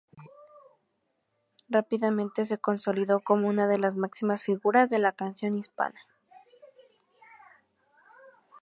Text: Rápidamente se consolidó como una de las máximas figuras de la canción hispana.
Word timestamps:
Rápidamente 1.69 2.45
se 2.47 2.57
consolidó 2.57 3.19
como 3.19 3.47
una 3.47 3.67
de 3.67 3.77
las 3.77 3.93
máximas 3.95 4.41
figuras 4.41 4.89
de 4.89 4.97
la 4.97 5.11
canción 5.11 5.55
hispana. 5.59 5.99